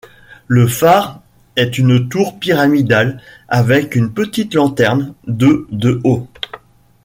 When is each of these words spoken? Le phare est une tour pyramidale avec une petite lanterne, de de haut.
Le 0.47 0.65
phare 0.65 1.21
est 1.55 1.77
une 1.77 2.09
tour 2.09 2.39
pyramidale 2.39 3.21
avec 3.47 3.95
une 3.95 4.11
petite 4.11 4.55
lanterne, 4.55 5.13
de 5.27 5.67
de 5.69 6.01
haut. 6.03 6.27